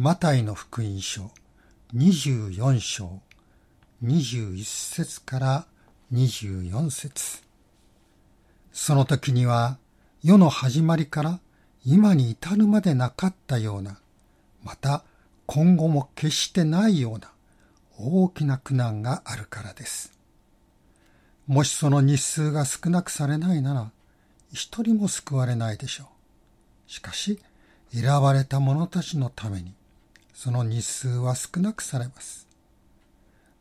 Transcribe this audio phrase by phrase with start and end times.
[0.00, 1.32] マタイの福音書
[1.92, 3.20] 24章
[4.04, 5.66] 21節から
[6.12, 7.42] 24節
[8.70, 9.76] その時には
[10.22, 11.40] 世の始まりから
[11.84, 13.98] 今に至るまでなかったような、
[14.62, 15.02] また
[15.46, 17.32] 今後も決してないような
[17.98, 20.16] 大きな苦難があるからです。
[21.48, 23.90] もしその日数が少なくされないなら、
[24.52, 26.06] 一人も救われないでしょう。
[26.86, 27.40] しかし、
[27.92, 29.74] 選ばれた者たちのために、
[30.38, 32.46] その日数は少なくされます。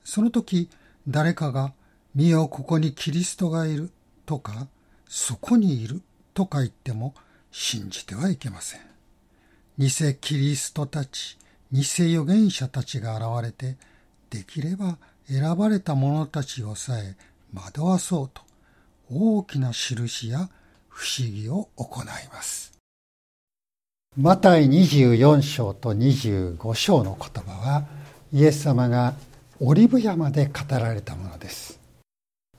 [0.04, 0.70] その時、
[1.08, 1.74] 誰かが、
[2.14, 3.90] 見よここにキリストがいる
[4.28, 4.68] とか、
[5.08, 6.04] そこにいる
[6.36, 7.16] とか言っても
[7.50, 8.82] 信じてはいけません。
[9.80, 9.90] 偽
[10.22, 11.40] キリストたち、
[11.72, 13.76] 偽預言者たちが現れて、
[14.30, 17.18] できれば選ばれた者たちをさえ
[17.56, 18.44] 惑わそうと、
[19.10, 20.48] 大きな印や
[20.90, 22.77] 不思議を行います。
[24.20, 27.86] マタイ24章と25章の言葉は、
[28.34, 29.14] イエス様が
[29.60, 31.80] オリブ山で語られたものです。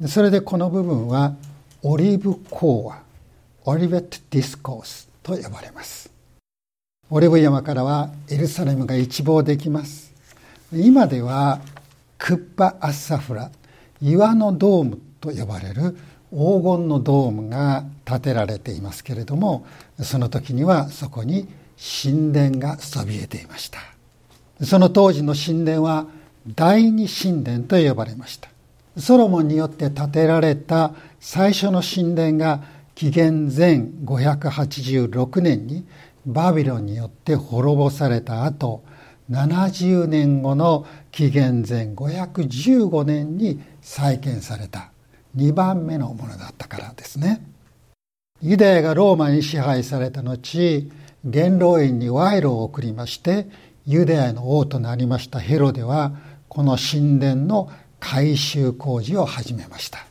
[0.07, 1.35] それでこの部分は、
[1.83, 3.03] オリブ講話、
[3.65, 6.13] オリベット・ディスコースと呼ばれます。
[7.11, 10.13] オリブ山からはエルサレムが一望できます。
[10.73, 11.61] 今では
[12.19, 13.51] クッパ・アッサフラ、
[14.01, 15.99] 岩のドームと呼ばれる
[16.31, 19.67] 黄金のドームが建てられていますけれども、
[20.01, 21.49] その時にはそこに
[22.03, 23.79] 神殿がそびえていました。
[24.63, 26.07] その当時の神殿は
[26.55, 28.49] 第二神殿と呼ばれました。
[28.97, 32.61] ソロモンによって建てられた最初の神殿が
[32.95, 35.87] 紀元前586年に
[36.27, 38.83] バビロンによって滅ぼされた後
[39.31, 44.91] 70年後の紀元前515年に再建された
[45.39, 47.41] 2番目のものだったからですね。
[48.41, 50.91] ユダヤがローマに支配された後
[51.25, 53.49] 元老院に賄賂を送りまして
[53.85, 56.13] ユダヤの王となりましたヘロデは
[56.49, 60.07] この神殿の改修工事を始めました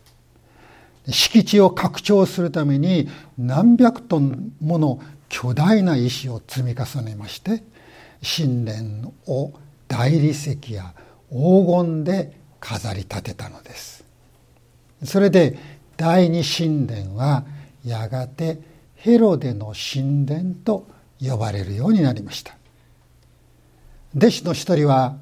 [1.09, 3.07] 敷地を拡張するために
[3.37, 4.99] 何百トンもの
[5.29, 7.63] 巨大な石を積み重ねまして
[8.21, 9.53] 神殿を
[9.87, 10.93] 大理石や
[11.29, 14.06] 黄金で飾り立てたのです
[15.03, 15.57] それで
[15.95, 17.43] 第二神殿は
[17.85, 18.59] やがて
[18.95, 20.87] ヘロデの神殿と
[21.19, 22.55] 呼ばれるようになりました。
[24.15, 25.17] 弟子の一人は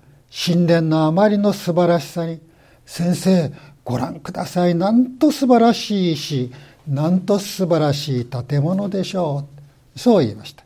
[0.45, 2.39] 神殿のあまりの素晴らしさに
[2.85, 3.51] 先生
[3.83, 4.75] ご覧ください。
[4.75, 6.51] なんと素晴らしい石
[6.87, 9.47] なんと素晴らしい建物でしょ
[9.95, 9.99] う。
[9.99, 10.63] そう言いました。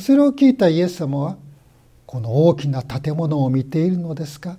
[0.00, 1.36] それを聞いたイエス様は
[2.06, 4.56] この大きな建物を見ているのですか？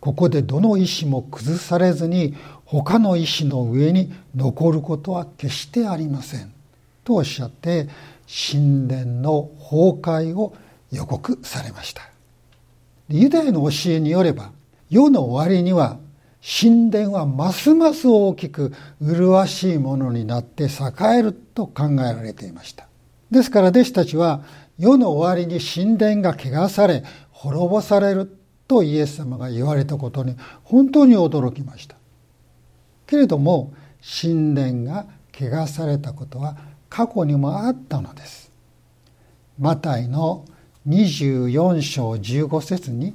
[0.00, 2.34] ここでどの石も崩されずに
[2.72, 6.50] 他の石の上に残ることは決してありません。
[7.04, 7.88] とおっしゃって
[8.26, 10.00] 神殿の崩
[10.30, 10.56] 壊を
[10.90, 12.08] 予告されました。
[13.10, 14.52] ユダヤの教えによれば
[14.88, 15.98] 世の終わりには
[16.42, 18.72] 神殿はますます大きく
[19.02, 20.68] 麗しいものになって栄
[21.18, 22.86] えると考えられていました。
[23.30, 24.44] ですから弟子たちは
[24.78, 28.34] 世の終わりに神殿が汚され滅ぼされる
[28.66, 31.96] とイエス様が言われたことに本当に驚きました。
[33.12, 36.56] けれども神殿が汚されたことは
[36.88, 38.50] 過去にもあったのです。
[39.58, 40.46] マタイの
[40.88, 43.14] 24章15節に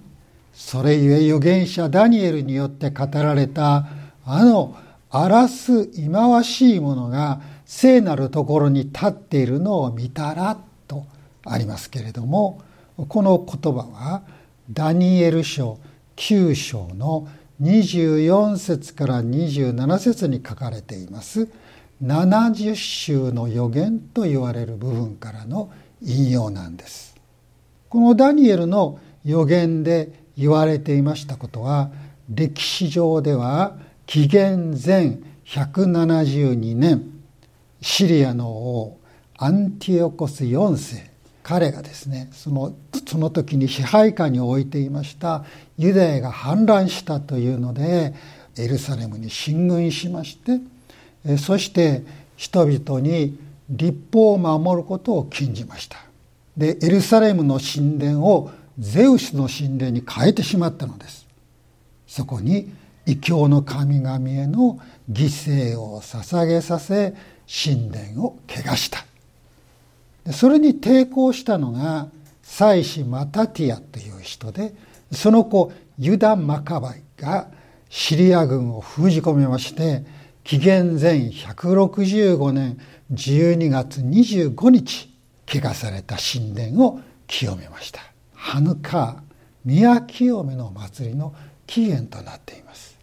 [0.54, 3.88] それゆえ預言者ダニエルによって語られた
[4.24, 4.78] あの
[5.10, 11.08] 荒らす忌まわしいものが聖なるところに立っているのを見たらと
[11.44, 12.62] ありますけれども
[13.08, 14.22] この言葉は
[14.70, 15.80] ダニエル書
[16.18, 17.28] 9章の
[17.62, 21.50] 24節から27節に書かれています
[22.04, 27.16] 70週の予言と言われる部分からの引用なんです。
[27.90, 31.90] このダニエルの予言で言われていましたことは
[32.30, 37.12] 歴史上では紀元前172年
[37.82, 39.00] シリアの王
[39.38, 41.10] アンティオコス4世
[41.48, 42.76] 彼がですねその
[43.08, 45.46] その時に支配下に置いていました
[45.78, 48.14] ユダヤが反乱したというので
[48.58, 52.04] エルサレムに進軍しましてそして
[52.36, 53.40] 人々に
[53.70, 55.98] 立法を守ることを禁じました。
[56.58, 61.28] でエルサレムの神殿をゼウスの神殿に変えてしまったのです。
[62.08, 62.74] そこに
[63.06, 64.80] 異教の神々への
[65.10, 67.14] 犠牲を捧げさせ
[67.48, 69.07] 神殿を汚した。
[70.32, 72.08] それに抵抗したのが
[72.42, 74.74] 祭司マタティアという人で
[75.12, 77.50] その子ユダ・マカバイが
[77.90, 80.06] シリア軍を封じ込めまして
[80.44, 82.80] 紀元前165年
[83.14, 85.14] 12月25日
[85.48, 88.02] 汚された神殿を清めました。
[88.34, 89.16] ハヌカー
[89.66, 91.34] 宮清めの祭りの
[91.66, 92.98] 起源となっています。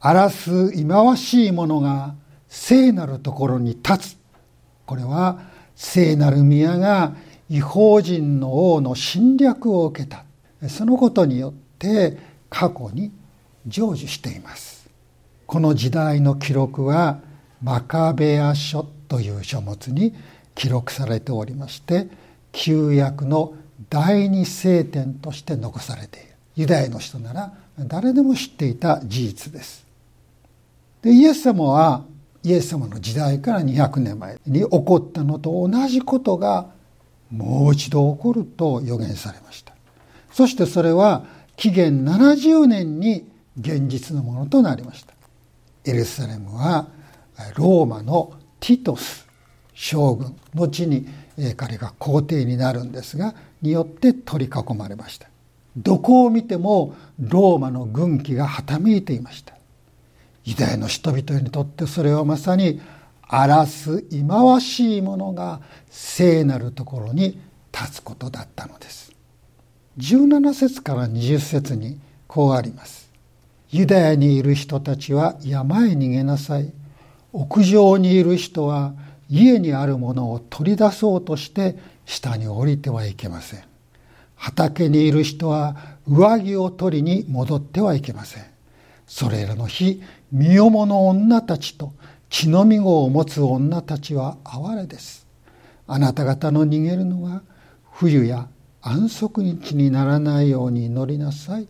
[0.00, 2.14] 荒らす忌まわしいものが
[2.48, 4.16] 聖なるところに立つ。
[4.86, 5.40] これは
[5.78, 7.14] 聖なる宮が
[7.48, 10.24] 違法人の王の侵略を受けた。
[10.68, 12.18] そのことによって
[12.50, 13.12] 過去に
[13.64, 14.90] 成就しています。
[15.46, 17.20] この時代の記録は
[17.62, 20.14] マカベア書という書物に
[20.56, 22.08] 記録されておりまして
[22.50, 23.54] 旧約の
[23.88, 26.28] 第二聖典として残されている。
[26.56, 29.86] ユダヤの人なら誰でも知っていた事実です。
[31.02, 32.02] でイエス様は
[32.48, 36.70] イエス様の時代から200年前に起こったのと同じことが
[37.30, 39.74] もう一度起こると予言されました。
[40.32, 43.30] そしてそれは紀元70年に
[43.60, 45.12] 現実のものとなりました。
[45.84, 46.88] エルサレムは
[47.54, 49.28] ローマのティトス
[49.74, 51.06] 将軍後に
[51.54, 55.28] 彼が皇帝になるんですがによって取り囲まれました。
[55.76, 59.57] どこを見てもローマの軍旗がはためいていました。
[60.48, 62.80] ユダヤの人々にとってそれはまさに
[63.20, 65.60] 荒らす忌まわしいものが
[65.90, 67.38] 聖なるところに
[67.70, 69.12] 立つことだったのです。
[69.98, 73.10] 17節から20節にこうあります。
[73.70, 76.72] ユダヤにいる人たちは山へ逃げなさい。
[77.34, 78.94] 屋上にいる人は
[79.28, 83.64] 家にあるものを取り出そうとして下に降りてはいけません。
[84.34, 88.44] 畑にいる人は上着を取りに戻ってはいけません。
[89.06, 91.92] それらの日身重の女たちと
[92.30, 95.26] 血のみ子を持つ女たちは哀れです。
[95.86, 97.42] あなた方の逃げるのは
[97.90, 98.48] 冬や
[98.82, 101.68] 安息日にならないように祈りなさい。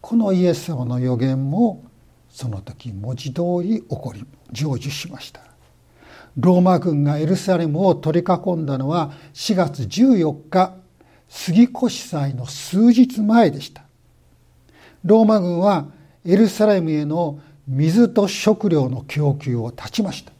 [0.00, 1.84] このイエス様の予言も
[2.30, 5.40] その時文字通り起こり成就しました。
[6.36, 10.74] ローマ軍がエルサレムを取り囲んだのは4月14日
[11.28, 13.82] 杉越祭の数日前でした。
[15.04, 15.86] ローマ軍は
[16.24, 20.32] エルサレムへの水と食料の供給を断ちました。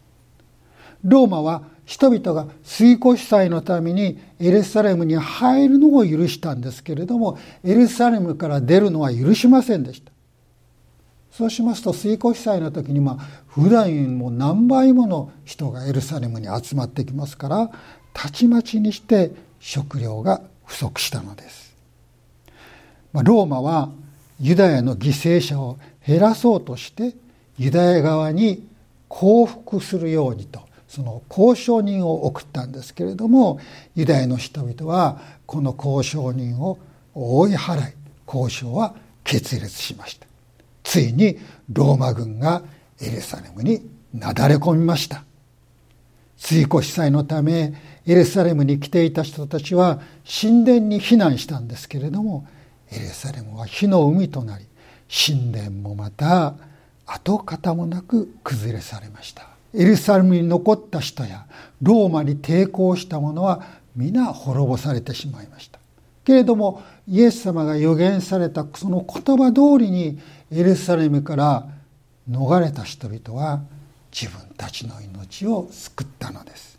[1.05, 10.13] ローマは人々が水越祭のためにエルサレムに入るのを許したんですけれどもエルサレムから出るのは許しませんでした。
[11.31, 17.71] そうしますと水越祭の時にまあ普段よりも何倍もの人がエルサレムに集まってきますから
[18.13, 19.31] たちまちにして
[19.61, 21.77] 食料が不足したのです、
[23.13, 23.91] まあ、ローマは
[24.41, 27.15] ユダヤの犠牲者を減らそうとして
[27.59, 28.67] ユダヤ側に
[29.09, 33.61] 降伏するようにとその交渉人を送ったんですけれども
[33.95, 36.79] ユダヤの人々はこの交渉人を
[37.15, 37.95] 追い払い
[38.27, 38.95] 交渉は
[39.25, 40.27] 決裂しました。
[40.83, 41.39] ついに
[41.69, 42.63] ローマ軍が
[43.01, 45.25] エルサレムになだれ込みました。
[46.37, 47.75] 追越祭のため
[48.07, 52.47] エルサレムに来ていた人たちは神殿に避難したんですけれども
[52.93, 54.67] エルサレムは火の海となり
[55.09, 56.55] 神殿もまた
[57.07, 59.47] 跡形もなく崩れされました。
[59.75, 61.47] エルサレムに残った人や
[61.83, 63.63] ローマに抵抗した者は
[63.97, 65.79] 皆滅ぼされてしまいました。
[66.25, 70.19] けれどもイエス様が予言されたその言葉通りに
[70.53, 71.67] エルサレムから
[72.31, 73.63] 逃れた人々は
[74.13, 76.79] 自分たちの命を救ったのです。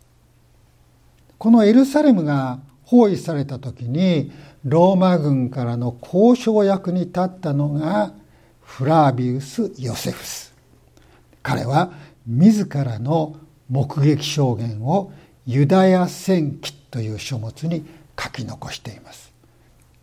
[1.38, 2.60] このエルサレムが
[2.92, 4.30] 包囲された時に
[4.66, 8.12] ローマ軍からの交渉役に立ったのが
[8.60, 10.52] フラービウス・ヨセフス。
[11.42, 11.90] 彼は
[12.26, 13.36] 自らの
[13.70, 15.10] 目撃証言を
[15.46, 17.86] ユダヤ戦記という書物に
[18.20, 19.32] 書き残しています。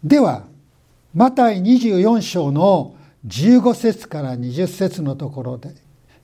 [0.03, 0.45] では
[1.13, 2.95] マタイ24章の
[3.27, 5.75] 15節から20節のところで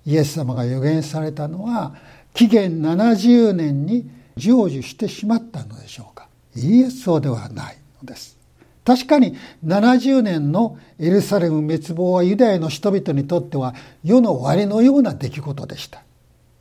[0.04, 1.94] イエス様が予言されたのは
[2.34, 6.25] 紀元70年に成就してしまったのでしょうか。
[6.56, 8.38] いいえそうではないのです。
[8.86, 9.36] 確かに
[9.66, 16.04] 70年のエルサレム滅亡はユダヤの人々にとっては世の終わりのような出来事でした。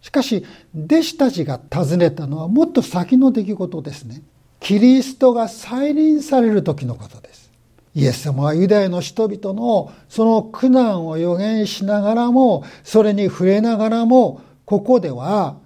[0.01, 4.23] しかし弟子たちが尋ねたのはもっと先の出来事ですね。
[4.59, 7.51] キリストが再臨される時のことです。
[7.95, 15.59] イエス様はユダヤの人々のその苦難を予言しながらもそれに触れながらもここでは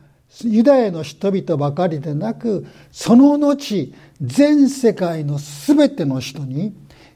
[0.45, 6.75] ユダヤの人々ばかりでなくその後全世界の全ての人に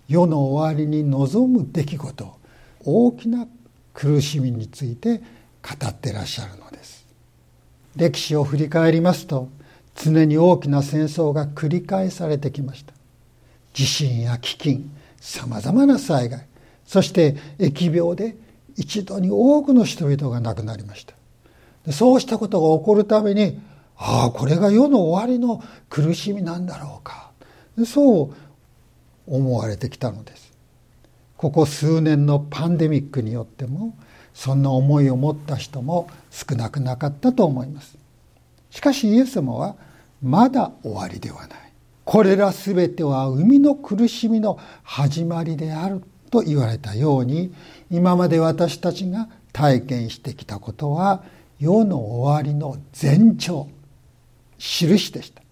[0.09, 2.37] 世の終わりに臨む出来事
[2.85, 3.47] 大きな
[3.95, 5.19] 苦しみについて
[5.63, 7.07] 語ってらっしゃるのです。
[7.95, 9.49] 歴史を振り返りますと
[9.95, 12.93] 常に大きな戦争が繰り返されてきました。
[13.75, 14.83] 地震や飢饉
[15.21, 16.47] さまざまな災害
[16.85, 18.37] そして疫病で
[18.77, 21.15] 一度に多くの人々が亡くなりました。
[21.91, 23.61] そうしたことが起こるために
[23.97, 27.31] ああこれが世の終わりの苦しみなんだろうか
[27.85, 28.35] そう
[29.27, 30.53] 思われてきたのです。
[31.37, 33.97] ここ数年のパンデミックによっても
[34.35, 37.97] そんな思いを持った人も少なくなかったと思います。
[38.71, 39.77] しかしイエス様は
[40.23, 41.73] まだ終わりではない。
[42.05, 47.53] これらすべては生みの苦しみの始まりであると言われたように
[47.91, 51.23] 今まで私たちが体験してきたことは
[51.63, 53.69] 世の終わりの前兆
[54.59, 55.43] 印でした。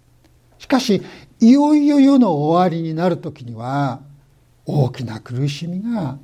[0.58, 1.00] しかし
[1.38, 4.00] いよいよ世の終わりになる時には
[4.66, 6.18] 大きな苦しみが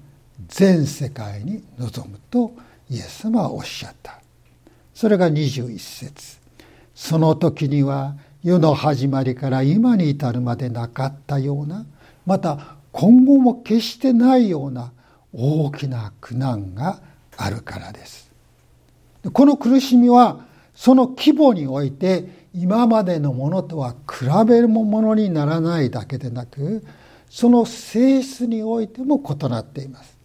[0.49, 2.51] 全世界に臨むと
[2.91, 4.21] イエス様はおっしゃった。
[4.93, 6.41] それが21節。
[6.93, 11.87] その時には世の始まりから今に至るまでなかったような
[12.27, 14.91] また今後も決してないような
[15.33, 17.01] 大きな苦難が
[17.37, 18.26] あるからです。
[19.33, 26.85] この苦しみはその規模において今までのものとは比べるものにならないだけでなく
[27.29, 30.17] その性質においても異なっています。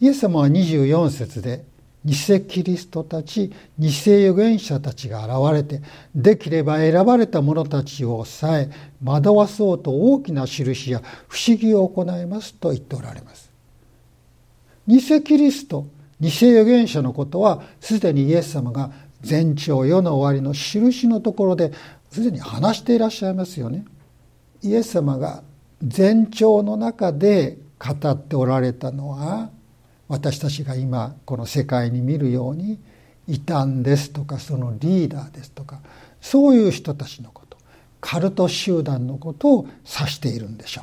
[0.00, 1.64] イエス様は24節で
[2.04, 2.14] 偽
[2.46, 5.82] キリストたち偽預言者たちが現れて
[6.14, 8.70] できれば選ばれた者たちをさえ
[9.02, 13.50] 惑わそうと大きな印や不思議を行いますと言っておられます。
[14.86, 15.86] 偽キリスト
[16.20, 18.90] 偽預言者のことはすでにイエス様が
[19.28, 21.72] 前兆世の終わりの印のところで
[22.10, 23.84] すでに話していらっしゃいますよね。
[24.62, 25.42] イエス様が
[25.80, 29.50] 前兆の中で語っておられたのは
[30.08, 32.78] 私たちが今この世界に見るように
[33.26, 35.80] 異端ですとかそのリーダーですとか
[36.20, 37.58] そういう人たちのこと
[38.00, 40.82] カルト集団のことを指しているんでしょ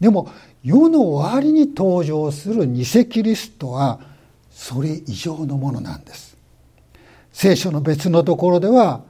[0.00, 0.02] う。
[0.02, 0.28] でも
[0.64, 4.00] 世の終わりに登場する偽キリストは
[4.62, 6.36] それ以上のものなんです。
[7.32, 9.02] 聖書の別のところでは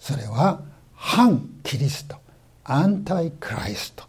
[0.00, 0.62] それは
[0.94, 2.16] 反キリスト
[2.64, 4.04] アンタイクライスト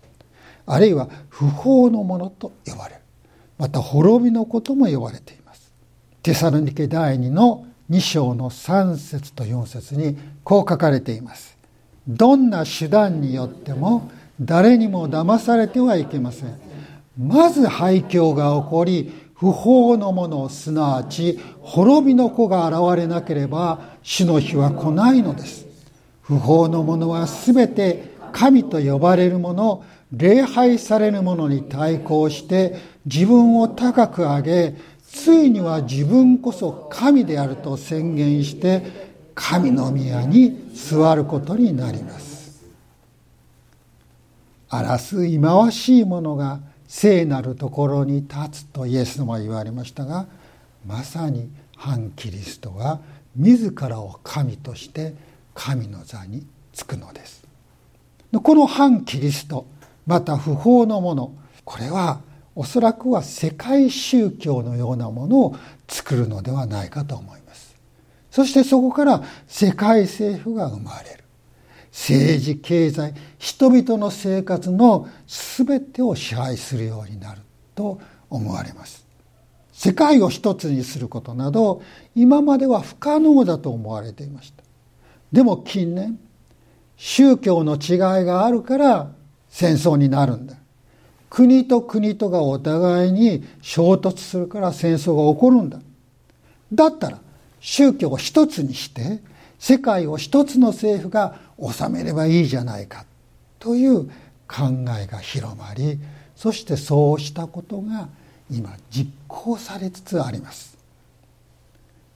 [0.66, 3.02] あるいは不法のものと呼ばれる。
[3.58, 5.70] また滅びのことも呼ばれています。
[6.24, 11.58] テサロニケ第2の2章の3節と4節にこう書かれています。
[12.08, 14.10] どんな手段によっても
[14.40, 16.58] 誰にも騙されてはいけません。
[17.18, 25.65] まず廃墟が起こり不法のものすなわち滅びの子が現れなければ主の日は来ないのです。
[26.22, 32.75] 不法のものはすべて神と呼ばれるもの礼拝されるものに対抗して
[33.06, 34.75] 自分を高く上げ
[35.08, 42.63] ついには自分こそ神であると宣言して神の宮に座ることになります。
[44.70, 46.60] 荒らす忌まわしいものが
[46.98, 50.28] 聖なるところに立つとイエス様は言われましたが
[50.86, 53.02] まさに反キリストは
[53.36, 55.14] 自らを神として
[55.54, 57.46] 神の座につくのです。
[58.42, 59.66] この反キリスト
[60.08, 61.36] また不法のもの
[61.66, 62.22] これは
[62.56, 65.56] おそらくは世界宗教のようなものを
[65.90, 67.75] 作るのではないかと思います。
[68.32, 71.25] そしてそこから世界政府が生まれる。
[71.96, 77.42] 政治経済人々の生活の全てを支配するようになる
[77.74, 79.08] と思われます。
[79.72, 81.82] 世界を一つにすることなど
[82.14, 84.62] 今までは不可能だと思われていました。
[85.32, 86.20] でも近年
[86.98, 89.12] 宗教の違いがあるから
[89.48, 90.58] 戦争になるんだ。
[91.30, 95.80] 国と国とがお互いに衝突するから戦争が起こるんだ。
[96.74, 97.20] だったら
[97.62, 99.22] 宗教を一つにして
[99.66, 103.04] 世界を一つの政府が治めればいいじゃないか。
[103.58, 104.06] という
[104.48, 106.00] 考えが広まり
[106.36, 108.08] そしてそうしたことが
[108.52, 110.78] 今実行されつつあります。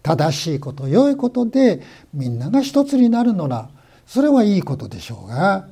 [0.04, 1.82] 正しいこと良いことで
[2.14, 3.70] みんなが一つになるのなら
[4.06, 5.68] それはいいことでしょうが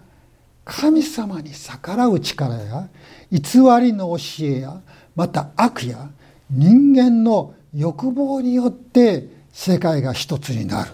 [0.66, 2.90] 神様に逆らう力や
[3.32, 3.40] 偽
[3.80, 4.82] りの教えや
[5.16, 6.10] また悪や
[6.50, 10.92] 人間の欲望によって世界が一つになる。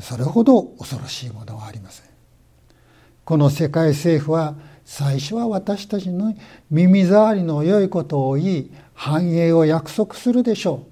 [0.00, 2.06] それほど恐ろしいものはありません。
[3.24, 6.34] この世界政府は最初は私たちの
[6.70, 10.86] 耳障りの良いことを言い繁栄を約束するでしょ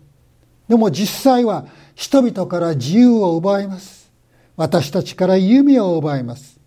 [0.68, 0.70] う。
[0.70, 4.10] でも実際は人々から自由を奪います。
[4.56, 6.58] 私たちから夢を奪います。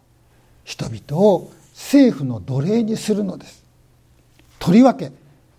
[0.63, 3.63] 人々を政府の奴隷にするのです。
[4.60, 5.12] とりわけ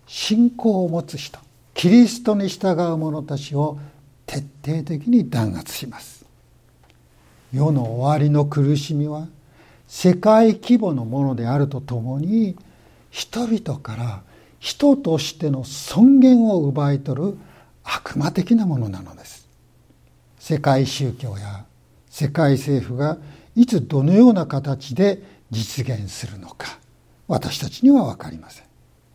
[0.07, 1.39] 信仰を持つ人
[1.73, 3.79] キリストに従う者たちを
[4.25, 6.18] 徹底的に弾圧します。
[7.53, 9.27] 世の終わりの苦しみは
[9.87, 12.55] 世界規模のものであるとともに
[13.09, 14.21] 人々から
[14.59, 17.37] 人としての尊厳を奪い取る
[17.83, 19.47] 悪魔的なものなのです
[20.37, 21.65] 世界宗教や
[22.09, 23.17] 世界政府が
[23.55, 26.79] いつどのような形で実現するのか
[27.29, 28.65] 私たちにはわかりません。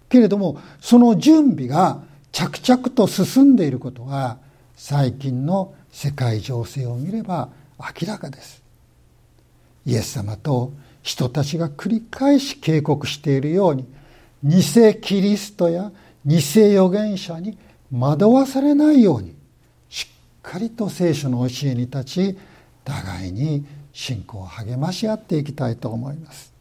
[0.08, 2.00] けれども、その準備が
[2.30, 4.38] 着々と進んでいることは、
[4.76, 8.62] 最近の世界情勢を見れば明らかです。
[9.86, 13.86] イエス様と人たちが繰り返し警告しているように、
[14.42, 14.62] 偽
[15.00, 15.92] キリストや
[16.24, 17.58] 偽預言者に
[17.92, 19.34] 惑わされないように、
[19.88, 20.06] しっ
[20.42, 22.38] かりと聖書の教えに立ち、
[22.84, 26.52] 互いに信仰を励まし合っていきたいと思います。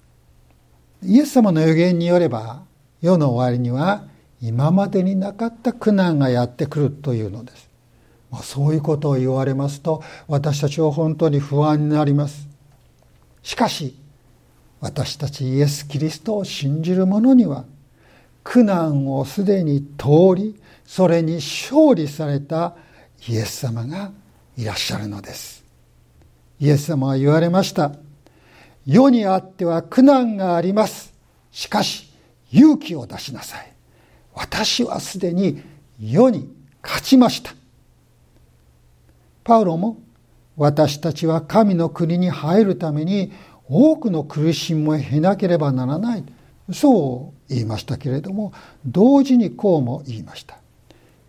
[1.01, 2.63] イエス様の予言によれば、
[3.01, 4.05] 世の終わりには
[4.41, 7.69] 今までになかった苦難がやってくるというのです。
[8.41, 12.47] そういうことを言われますと、私たちは本当に不安になります。
[13.43, 13.95] しかし、
[14.79, 17.65] 私たちイエス・キリストを信じる者には、
[18.43, 22.75] 苦難をすでに通り、それに勝利された
[23.27, 24.11] イエス様が
[24.57, 25.63] いらっしゃるのです。
[26.59, 27.93] イエス様は言われました。
[28.85, 31.13] 世にあっては苦難があります。
[31.51, 32.11] しかし、
[32.51, 33.73] 勇気を出しなさい。
[34.33, 35.61] 私はすでに
[35.99, 37.53] 世に勝ちました。
[39.43, 39.97] パウロも
[40.55, 43.31] 私たちは神の国に入るために
[43.67, 46.23] 多くの苦しみを経なければならない。
[46.71, 48.53] そう言いましたけれども、
[48.85, 50.57] 同時にこうも言いました。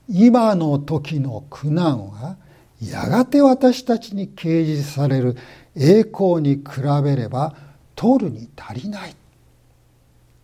[0.09, 2.37] 今の時の苦難は、
[2.81, 5.37] やがて私たちに掲示される
[5.75, 7.55] 栄光に比べれば、
[7.95, 9.15] 取るに足りない。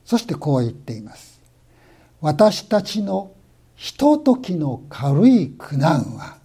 [0.05, 1.41] そしてこう言っています。
[2.21, 3.33] 私たちの
[3.77, 6.40] ひとときの軽い苦難は、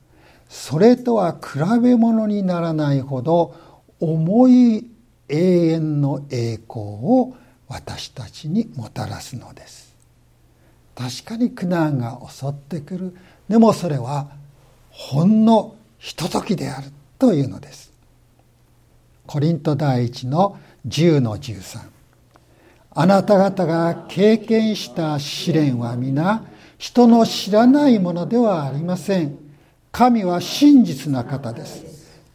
[0.49, 3.55] それとは比べ物にならないほど
[3.99, 4.89] 重い
[5.27, 7.35] 永遠の栄光を
[7.67, 9.95] 私たちにもたらすのです。
[10.95, 13.15] 確かに苦難が襲ってくる。
[13.49, 14.29] でもそれは
[14.91, 16.87] ほんのひとときである
[17.19, 17.91] というのです。
[19.25, 21.79] コリント第一の10の13。
[22.97, 26.45] あなた方が経験した試練は皆
[26.77, 29.44] 人の知らないものではありません。
[29.95, 31.85] 神は真実な方です。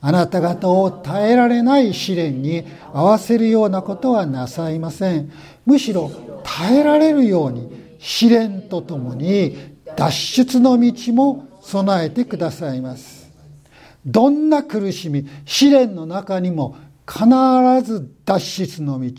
[0.00, 5.30] あなた方を耐えられない試練に合わせるようなことはなさいません。
[5.66, 6.10] むしろ
[6.42, 9.58] 耐えられるように試練とともに
[9.94, 13.30] 脱出の道も備えてくださいます。
[14.06, 17.26] どんな苦しみ、試練の中にも必
[17.84, 19.12] ず脱出の道、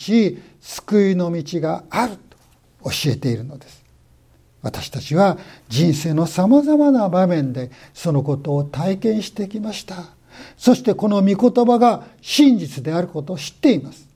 [0.60, 3.84] 救いの道があると教えているのです。
[4.62, 5.38] 私たちは
[5.70, 9.96] 人生の様々な場面でそのことを体験してきました。
[10.58, 14.08] そしてこの御言葉が真実であることを知っています。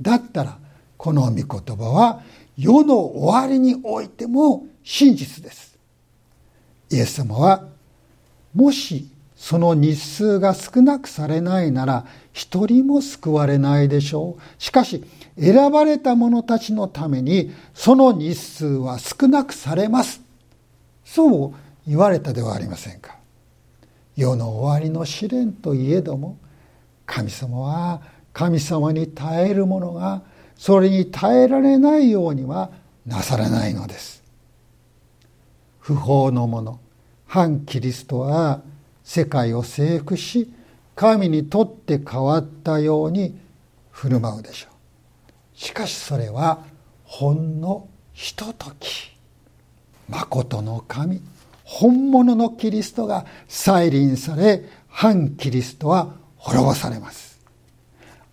[0.00, 0.58] だったら、
[0.96, 1.46] この御言
[1.76, 2.22] 葉は
[2.56, 5.76] 世の終わりにおいても真実です。
[6.90, 7.64] イエス様は、
[8.54, 14.42] もしその日数が少なくされないなら、一人も救われないでしょう。
[14.62, 15.04] しかし、
[15.38, 20.20] 選ばれた者たちのために、その日数は少なくされます。
[21.04, 21.54] そう
[21.86, 23.16] 言われたではありませんか。
[24.16, 26.36] 世の終わりの試練といえども
[27.06, 30.22] 神様は神様に耐える者が
[30.56, 32.72] それに耐えられないようには
[33.06, 34.24] なさらないのです。
[35.78, 36.80] 不法の者
[37.26, 38.62] 反キリストは
[39.08, 40.52] 世界を征服し
[40.94, 43.38] 神にとって変わったように
[43.90, 45.58] 振る舞うでしょう。
[45.58, 46.58] しかしそれは
[47.04, 49.16] ほんのひととき。
[50.10, 51.22] 誠の神
[51.64, 57.40] 本物のキリストが再臨され、反キリストは滅ぼされます。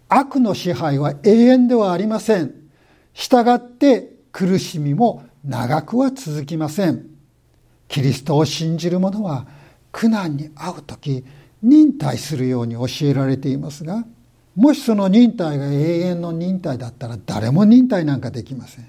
[0.09, 2.53] 悪の支配は永遠ではありません。
[3.13, 7.05] 従って苦しみも長くは続きません。
[7.87, 9.47] キリストを信じる者は
[9.95, 11.23] 苦難に遭う時
[11.63, 14.03] 忍耐するように教えられていますが、
[14.53, 18.87] もしその忍耐が永遠の忍耐だったら誰も忍耐なんかできません。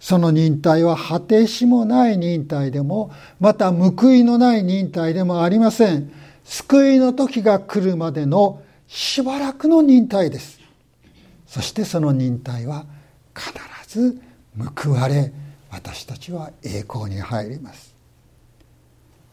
[0.00, 6.10] その忍耐は果てしもない忍耐でも、また報いのない忍耐でもありません。
[6.42, 10.58] 救いの時が来るまでのしばらくの忍耐です。
[11.46, 12.86] そしてその忍耐は
[13.36, 14.20] 必ず
[14.82, 15.32] 報われ、
[15.70, 17.89] 私たちは栄光に入ります。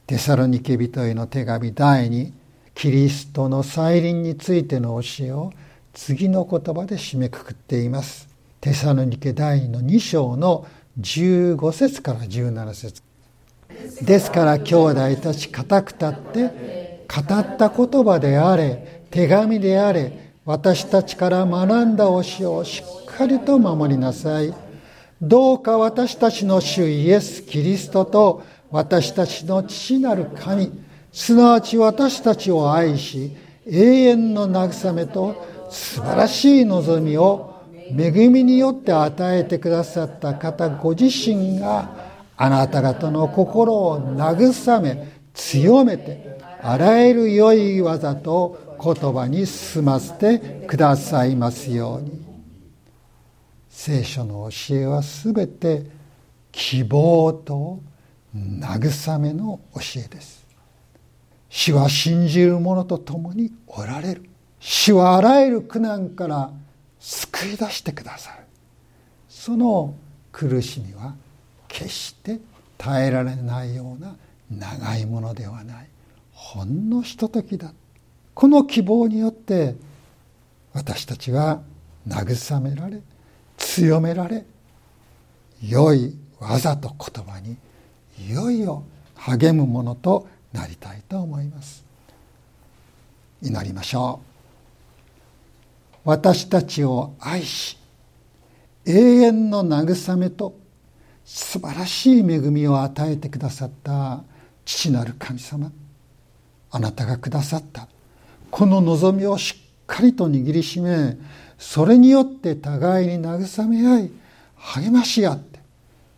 [0.07, 2.31] テサロニケ人への手紙第2、
[2.73, 5.51] キリストの再臨についての教えを
[5.93, 8.29] 次の言葉で締めくくっています。
[8.61, 10.65] テサロニケ第2の2章の
[11.01, 13.03] 15節から17節
[14.01, 24.53] ですから兄弟たち固く立って語った言葉であれ手紙であれ私たちから学んだ教えをしっかりと守りなさい
[25.21, 30.71] どうか私たちの主イエス・キリストと私たちの父なる神
[31.11, 37.63] すなわち私たちを愛し永遠の慰めと素晴らしい望みを
[37.97, 41.89] 恵みによって与えてくださった方ご自身が
[42.35, 52.27] あなた方の心を慰め強めてあらゆる良い技と言葉に進ませてくださいますように。
[53.69, 55.85] 聖書の教えはすべて
[56.51, 57.79] 希望と
[58.35, 60.45] 慰めの教えです。
[61.49, 64.23] 主は信じる者と共におられる。
[64.59, 66.51] 主はあらゆる苦難から
[66.99, 68.43] 救い出してくださる。
[69.29, 69.95] その
[70.31, 71.15] 苦しみは
[71.67, 72.39] 決して
[72.77, 74.15] 耐えられないような
[74.51, 75.89] 長いものではない。
[76.33, 77.73] ほんのひとときだ。
[78.33, 79.75] この希望によって
[80.73, 81.61] 私たちは
[82.07, 83.01] 慰められ
[83.57, 84.45] 強められ
[85.61, 87.57] 良い技と言葉に
[88.19, 88.83] いよいよ
[89.15, 91.83] 励むものとなりたいと思います。
[93.41, 94.19] 祈りましょ
[96.05, 96.09] う。
[96.09, 97.77] 私たちを愛し
[98.85, 100.57] 永遠の慰めと
[101.25, 104.23] 素晴らしい恵みを与えてくださった
[104.63, 105.71] 父なる神様。
[106.71, 107.87] あなたがくださった。
[108.49, 111.17] この望みをしっかりと握りしめ
[111.57, 114.11] それによって互いに慰め合い
[114.55, 115.56] 励まし合って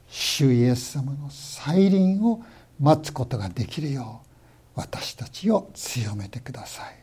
[0.09, 2.43] 主イエス様の再臨を
[2.79, 4.21] 待つことができるよ
[4.75, 6.95] う私たちを強めてください。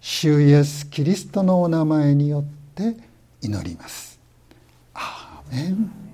[0.00, 2.96] 主イエスキリストのお名前によって
[3.42, 4.18] 祈ります。
[4.94, 6.07] アーメン。